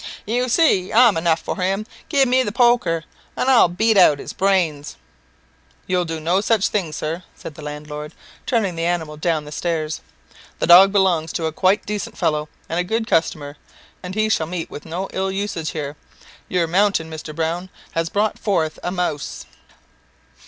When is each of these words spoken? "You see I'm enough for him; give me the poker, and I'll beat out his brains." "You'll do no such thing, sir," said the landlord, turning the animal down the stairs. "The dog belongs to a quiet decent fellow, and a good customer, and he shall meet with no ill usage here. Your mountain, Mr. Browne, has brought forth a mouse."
"You 0.25 0.49
see 0.49 0.91
I'm 0.91 1.15
enough 1.15 1.41
for 1.41 1.57
him; 1.57 1.85
give 2.09 2.27
me 2.27 2.41
the 2.41 2.51
poker, 2.51 3.03
and 3.37 3.47
I'll 3.51 3.67
beat 3.67 3.97
out 3.99 4.17
his 4.17 4.33
brains." 4.33 4.95
"You'll 5.85 6.05
do 6.05 6.19
no 6.19 6.41
such 6.41 6.69
thing, 6.69 6.91
sir," 6.91 7.21
said 7.35 7.53
the 7.53 7.61
landlord, 7.61 8.15
turning 8.47 8.75
the 8.75 8.85
animal 8.85 9.15
down 9.15 9.45
the 9.45 9.51
stairs. 9.51 10.01
"The 10.57 10.65
dog 10.65 10.91
belongs 10.91 11.31
to 11.33 11.45
a 11.45 11.51
quiet 11.51 11.85
decent 11.85 12.17
fellow, 12.17 12.49
and 12.67 12.79
a 12.79 12.83
good 12.83 13.05
customer, 13.05 13.57
and 14.01 14.15
he 14.15 14.27
shall 14.27 14.47
meet 14.47 14.71
with 14.71 14.87
no 14.87 15.07
ill 15.13 15.29
usage 15.29 15.69
here. 15.69 15.95
Your 16.49 16.65
mountain, 16.65 17.07
Mr. 17.07 17.35
Browne, 17.35 17.69
has 17.91 18.09
brought 18.09 18.39
forth 18.39 18.79
a 18.81 18.89
mouse." 18.91 19.45